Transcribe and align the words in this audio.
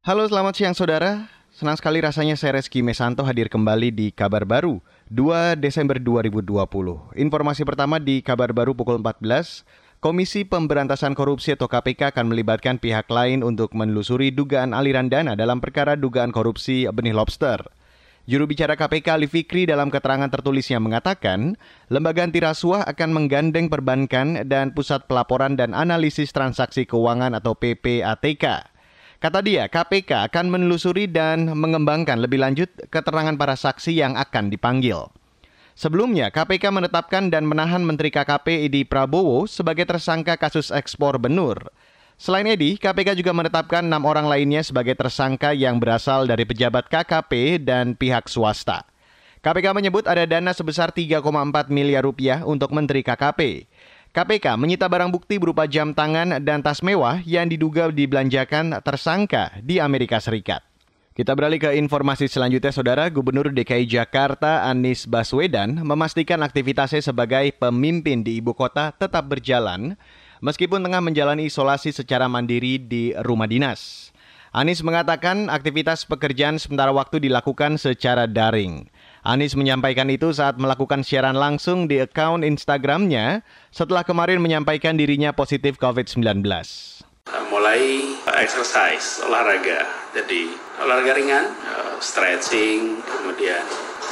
Halo 0.00 0.24
selamat 0.24 0.56
siang 0.56 0.72
saudara, 0.72 1.28
senang 1.52 1.76
sekali 1.76 2.00
rasanya 2.00 2.32
saya 2.32 2.56
Reski 2.56 2.80
Mesanto 2.80 3.20
hadir 3.20 3.52
kembali 3.52 3.92
di 3.92 4.08
Kabar 4.08 4.48
Baru 4.48 4.80
2 5.12 5.60
Desember 5.60 6.00
2020. 6.00 6.56
Informasi 7.20 7.68
pertama 7.68 8.00
di 8.00 8.24
Kabar 8.24 8.56
Baru 8.56 8.72
pukul 8.72 8.96
14, 8.96 9.60
Komisi 10.00 10.48
Pemberantasan 10.48 11.12
Korupsi 11.12 11.52
atau 11.52 11.68
KPK 11.68 12.16
akan 12.16 12.32
melibatkan 12.32 12.80
pihak 12.80 13.12
lain 13.12 13.44
untuk 13.44 13.76
menelusuri 13.76 14.32
dugaan 14.32 14.72
aliran 14.72 15.12
dana 15.12 15.36
dalam 15.36 15.60
perkara 15.60 16.00
dugaan 16.00 16.32
korupsi 16.32 16.88
benih 16.88 17.12
lobster. 17.12 17.60
Juru 18.24 18.48
bicara 18.48 18.80
KPK 18.80 19.20
Ali 19.20 19.28
Fikri 19.28 19.68
dalam 19.68 19.92
keterangan 19.92 20.32
tertulisnya 20.32 20.80
mengatakan, 20.80 21.60
lembaga 21.92 22.24
anti 22.24 22.40
rasuah 22.40 22.88
akan 22.88 23.12
menggandeng 23.12 23.68
perbankan 23.68 24.48
dan 24.48 24.72
pusat 24.72 25.04
pelaporan 25.04 25.60
dan 25.60 25.76
analisis 25.76 26.32
transaksi 26.32 26.88
keuangan 26.88 27.36
atau 27.36 27.52
PPATK. 27.52 28.79
Kata 29.20 29.44
dia, 29.44 29.68
KPK 29.68 30.32
akan 30.32 30.48
menelusuri 30.48 31.04
dan 31.04 31.52
mengembangkan 31.52 32.16
lebih 32.24 32.40
lanjut 32.40 32.72
keterangan 32.88 33.36
para 33.36 33.52
saksi 33.52 33.92
yang 33.92 34.16
akan 34.16 34.48
dipanggil. 34.48 35.12
Sebelumnya, 35.76 36.32
KPK 36.32 36.72
menetapkan 36.72 37.28
dan 37.28 37.44
menahan 37.44 37.84
Menteri 37.84 38.08
KKP 38.08 38.64
Edi 38.64 38.88
Prabowo 38.88 39.44
sebagai 39.44 39.84
tersangka 39.84 40.40
kasus 40.40 40.72
ekspor 40.72 41.20
benur. 41.20 41.68
Selain 42.16 42.48
Edi, 42.48 42.80
KPK 42.80 43.12
juga 43.12 43.36
menetapkan 43.36 43.84
enam 43.84 44.08
orang 44.08 44.24
lainnya 44.24 44.64
sebagai 44.64 44.96
tersangka 44.96 45.52
yang 45.52 45.76
berasal 45.76 46.24
dari 46.24 46.48
pejabat 46.48 46.88
KKP 46.88 47.60
dan 47.60 47.92
pihak 48.00 48.24
swasta. 48.24 48.88
KPK 49.44 49.76
menyebut 49.76 50.08
ada 50.08 50.24
dana 50.24 50.56
sebesar 50.56 50.96
3,4 50.96 51.24
miliar 51.68 52.08
rupiah 52.08 52.40
untuk 52.44 52.72
Menteri 52.72 53.04
KKP. 53.04 53.68
KPK 54.10 54.58
menyita 54.58 54.90
barang 54.90 55.14
bukti 55.14 55.38
berupa 55.38 55.70
jam 55.70 55.94
tangan 55.94 56.42
dan 56.42 56.66
tas 56.66 56.82
mewah 56.82 57.22
yang 57.22 57.46
diduga 57.46 57.94
dibelanjakan 57.94 58.82
tersangka 58.82 59.54
di 59.62 59.78
Amerika 59.78 60.18
Serikat. 60.18 60.66
Kita 61.14 61.30
beralih 61.38 61.62
ke 61.62 61.70
informasi 61.78 62.26
selanjutnya, 62.26 62.74
Saudara. 62.74 63.06
Gubernur 63.06 63.54
DKI 63.54 63.86
Jakarta 63.86 64.66
Anies 64.66 65.06
Baswedan 65.06 65.78
memastikan 65.86 66.42
aktivitasnya 66.42 67.06
sebagai 67.06 67.54
pemimpin 67.54 68.26
di 68.26 68.42
ibu 68.42 68.50
kota 68.50 68.90
tetap 68.90 69.30
berjalan 69.30 69.94
meskipun 70.42 70.82
tengah 70.82 70.98
menjalani 70.98 71.46
isolasi 71.46 71.94
secara 71.94 72.26
mandiri 72.26 72.82
di 72.82 73.14
rumah 73.22 73.46
dinas. 73.46 74.10
Anies 74.50 74.82
mengatakan 74.82 75.46
aktivitas 75.46 76.02
pekerjaan 76.02 76.58
sementara 76.58 76.90
waktu 76.90 77.22
dilakukan 77.22 77.78
secara 77.78 78.26
daring. 78.26 78.90
Anies 79.20 79.52
menyampaikan 79.52 80.08
itu 80.08 80.32
saat 80.32 80.56
melakukan 80.56 81.04
siaran 81.04 81.36
langsung 81.36 81.84
di 81.84 82.00
akun 82.00 82.40
Instagramnya 82.40 83.44
setelah 83.68 84.00
kemarin 84.00 84.40
menyampaikan 84.40 84.96
dirinya 84.96 85.36
positif 85.36 85.76
COVID-19. 85.76 86.40
Mulai 87.52 88.16
exercise, 88.40 89.20
olahraga. 89.20 89.84
Jadi 90.16 90.56
olahraga 90.80 91.12
ringan, 91.12 91.52
eh, 91.52 91.94
stretching, 92.00 93.04
kemudian 93.04 93.60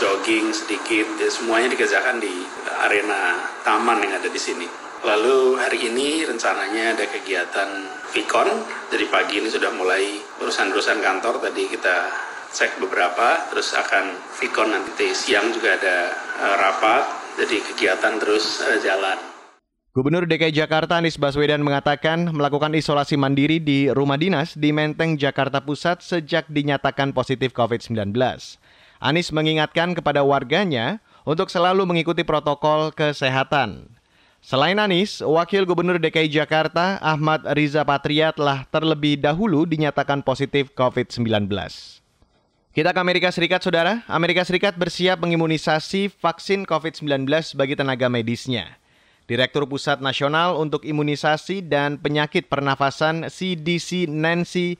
jogging 0.00 0.48
sedikit, 0.56 1.04
ya 1.20 1.28
semuanya 1.28 1.76
dikerjakan 1.76 2.18
di 2.18 2.48
arena 2.80 3.44
taman 3.60 4.00
yang 4.00 4.16
ada 4.16 4.32
di 4.32 4.40
sini. 4.40 4.64
Lalu 5.04 5.60
hari 5.60 5.92
ini 5.92 6.24
rencananya 6.24 6.96
ada 6.96 7.04
kegiatan 7.04 7.70
Vicon, 8.08 8.48
jadi 8.88 9.04
pagi 9.12 9.44
ini 9.44 9.52
sudah 9.52 9.68
mulai 9.76 10.16
urusan-urusan 10.40 11.04
kantor, 11.04 11.44
tadi 11.44 11.68
kita 11.68 12.08
cek 12.54 12.78
beberapa, 12.78 13.50
terus 13.50 13.74
akan 13.74 14.14
Vicon 14.38 14.70
nanti 14.70 15.10
siang 15.10 15.50
juga 15.50 15.74
ada 15.74 16.14
uh, 16.38 16.56
rapat, 16.62 17.02
jadi 17.34 17.58
kegiatan 17.74 18.14
terus 18.22 18.62
uh, 18.62 18.78
jalan. 18.78 19.18
Gubernur 19.94 20.26
DKI 20.26 20.54
Jakarta 20.54 20.98
Anies 20.98 21.18
Baswedan 21.18 21.62
mengatakan 21.62 22.30
melakukan 22.30 22.74
isolasi 22.74 23.14
mandiri 23.14 23.62
di 23.62 23.90
rumah 23.90 24.18
dinas 24.18 24.54
di 24.54 24.74
Menteng, 24.74 25.14
Jakarta 25.14 25.62
Pusat 25.62 26.02
sejak 26.02 26.50
dinyatakan 26.50 27.14
positif 27.14 27.54
COVID-19. 27.54 28.10
Anies 28.98 29.28
mengingatkan 29.30 29.94
kepada 29.94 30.26
warganya 30.26 30.98
untuk 31.22 31.46
selalu 31.46 31.86
mengikuti 31.86 32.26
protokol 32.26 32.90
kesehatan. 32.90 33.86
Selain 34.42 34.76
Anies, 34.76 35.22
Wakil 35.22 35.62
Gubernur 35.62 36.02
DKI 36.02 36.26
Jakarta 36.26 36.98
Ahmad 36.98 37.46
Riza 37.54 37.86
Patria 37.86 38.34
telah 38.34 38.66
terlebih 38.68 39.16
dahulu 39.16 39.62
dinyatakan 39.62 40.26
positif 40.26 40.74
COVID-19. 40.74 41.48
Kita 42.74 42.90
ke 42.90 42.98
Amerika 42.98 43.30
Serikat, 43.30 43.62
Saudara. 43.62 44.02
Amerika 44.10 44.42
Serikat 44.42 44.74
bersiap 44.74 45.22
mengimunisasi 45.22 46.10
vaksin 46.10 46.66
COVID-19 46.66 47.22
bagi 47.54 47.78
tenaga 47.78 48.10
medisnya. 48.10 48.82
Direktur 49.30 49.62
Pusat 49.62 50.02
Nasional 50.02 50.58
untuk 50.58 50.82
Imunisasi 50.82 51.62
dan 51.62 52.02
Penyakit 52.02 52.50
Pernafasan 52.50 53.30
CDC 53.30 54.10
Nancy 54.10 54.74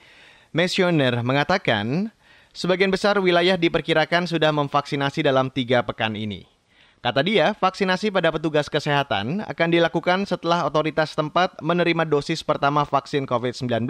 Messioner 0.50 1.22
mengatakan, 1.22 2.10
sebagian 2.50 2.90
besar 2.90 3.14
wilayah 3.22 3.54
diperkirakan 3.54 4.26
sudah 4.26 4.50
memvaksinasi 4.50 5.22
dalam 5.22 5.46
tiga 5.54 5.86
pekan 5.86 6.18
ini. 6.18 6.50
Kata 6.98 7.22
dia, 7.22 7.54
vaksinasi 7.54 8.10
pada 8.10 8.34
petugas 8.34 8.66
kesehatan 8.66 9.46
akan 9.46 9.68
dilakukan 9.70 10.26
setelah 10.26 10.66
otoritas 10.66 11.14
tempat 11.14 11.62
menerima 11.62 12.10
dosis 12.10 12.42
pertama 12.42 12.82
vaksin 12.82 13.22
COVID-19 13.22 13.86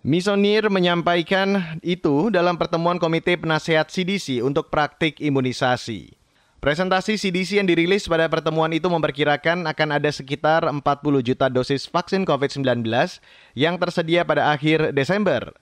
Misonir 0.00 0.72
menyampaikan 0.72 1.76
itu 1.84 2.32
dalam 2.32 2.56
pertemuan 2.56 2.96
Komite 2.96 3.36
Penasehat 3.36 3.92
CDC 3.92 4.40
untuk 4.40 4.72
praktik 4.72 5.20
imunisasi. 5.20 6.16
Presentasi 6.56 7.20
CDC 7.20 7.60
yang 7.60 7.68
dirilis 7.68 8.08
pada 8.08 8.24
pertemuan 8.32 8.72
itu 8.72 8.88
memperkirakan 8.88 9.68
akan 9.68 9.88
ada 10.00 10.08
sekitar 10.08 10.64
40 10.64 10.80
juta 11.20 11.52
dosis 11.52 11.84
vaksin 11.84 12.24
COVID-19 12.24 12.80
yang 13.52 13.76
tersedia 13.76 14.24
pada 14.24 14.56
akhir 14.56 14.96
Desember. 14.96 15.52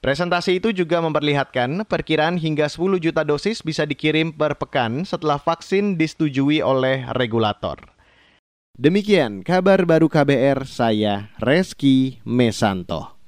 Presentasi 0.00 0.56
itu 0.56 0.72
juga 0.72 1.04
memperlihatkan 1.04 1.84
perkiraan 1.84 2.40
hingga 2.40 2.72
10 2.72 2.96
juta 2.96 3.28
dosis 3.28 3.60
bisa 3.60 3.84
dikirim 3.84 4.32
per 4.32 4.56
pekan 4.56 5.04
setelah 5.04 5.36
vaksin 5.36 6.00
disetujui 6.00 6.64
oleh 6.64 7.04
regulator. 7.12 7.76
Demikian 8.72 9.44
kabar 9.44 9.84
baru 9.84 10.08
KBR 10.08 10.64
saya 10.64 11.28
Reski 11.44 12.24
Mesanto. 12.24 13.21